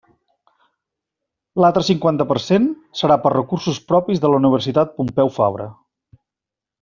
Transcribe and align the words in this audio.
L'altre 1.63 1.83
cinquanta 1.89 2.25
per 2.33 2.37
cent 2.45 2.65
serà 3.01 3.17
per 3.25 3.33
recursos 3.37 3.81
propis 3.93 4.23
de 4.27 4.33
la 4.35 4.39
Universitat 4.43 4.97
Pompeu 5.01 5.31
Fabra. 5.41 5.69